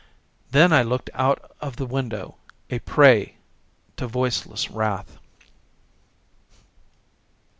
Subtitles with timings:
[0.49, 2.33] Then I looked out of the window,
[2.71, 3.35] a prey
[3.97, 5.19] to voiceless wrath.